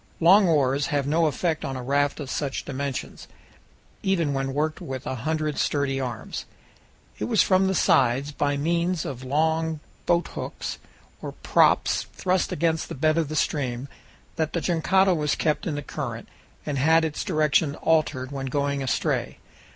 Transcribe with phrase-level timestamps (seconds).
[0.19, 3.27] Long oars have no effect on a raft of such dimensions,
[4.01, 6.45] even when worked with a hundred sturdy arms.
[7.19, 10.79] It was from the sides, by means of long boathooks
[11.21, 13.87] or props thrust against the bed of the stream,
[14.37, 16.27] that the jangada was kept in the current,
[16.65, 19.37] and had its direction altered when going astray.